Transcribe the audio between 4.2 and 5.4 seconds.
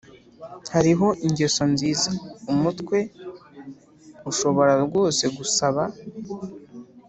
ushobora rwose